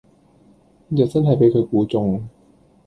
[0.95, 2.27] 又真係俾佢估中